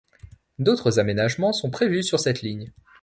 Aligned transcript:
D'autres 0.57 0.97
aménagement 0.97 1.53
sont 1.53 1.69
prévus 1.69 2.01
sur 2.01 2.19
cette 2.19 2.41
ligne. 2.41 2.71